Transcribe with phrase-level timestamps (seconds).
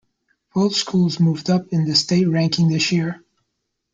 [0.55, 3.23] Both schools moved up in the state ranking this year.